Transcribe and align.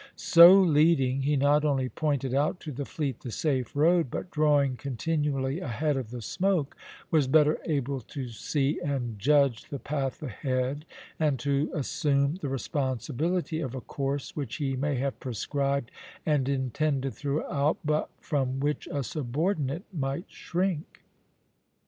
So 0.15 0.59
leading, 0.59 1.21
he 1.21 1.35
not 1.35 1.63
only 1.63 1.87
pointed 1.87 2.33
out 2.33 2.59
to 2.61 2.71
the 2.71 2.85
fleet 2.85 3.19
the 3.19 3.29
safe 3.29 3.75
road, 3.75 4.07
but, 4.09 4.31
drawing 4.31 4.75
continually 4.75 5.59
ahead 5.59 5.95
of 5.95 6.09
the 6.09 6.23
smoke, 6.23 6.75
was 7.11 7.27
better 7.27 7.59
able 7.65 7.99
to 8.01 8.29
see 8.29 8.79
and 8.83 9.19
judge 9.19 9.69
the 9.69 9.77
path 9.77 10.23
ahead, 10.23 10.85
and 11.19 11.37
to 11.41 11.69
assume 11.75 12.39
the 12.41 12.49
responsibility 12.49 13.61
of 13.61 13.75
a 13.75 13.81
course 13.81 14.35
which 14.35 14.55
he 14.55 14.75
may 14.75 14.95
have 14.95 15.19
prescribed 15.19 15.91
and 16.25 16.49
intended 16.49 17.13
throughout, 17.13 17.77
but 17.85 18.09
from 18.19 18.59
which 18.59 18.87
a 18.87 19.03
subordinate 19.03 19.83
might 19.93 20.31
shrink. 20.31 21.03